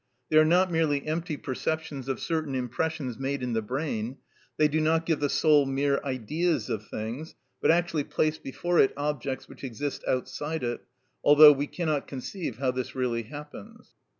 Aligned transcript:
They 0.31 0.37
are 0.39 0.43
not 0.45 0.71
merely 0.71 1.05
empty 1.05 1.37
perceptions 1.37 2.09
of 2.09 2.19
certain 2.19 2.55
impressions 2.55 3.19
made 3.19 3.43
in 3.43 3.53
the 3.53 3.61
brain. 3.61 4.17
They 4.57 4.67
do 4.67 4.81
not 4.81 5.05
give 5.05 5.19
the 5.19 5.29
soul 5.29 5.67
mere 5.67 5.99
ideas 6.03 6.71
of 6.71 6.87
things, 6.87 7.35
but 7.61 7.69
actually 7.69 8.05
place 8.05 8.39
before 8.39 8.79
it 8.79 8.93
objects 8.97 9.47
which 9.47 9.63
exist 9.63 10.03
outside 10.07 10.63
it, 10.63 10.81
although 11.23 11.51
we 11.51 11.67
cannot 11.67 12.07
conceive 12.07 12.57
how 12.57 12.71
this 12.71 12.95
really 12.95 13.21
happens." 13.21 13.93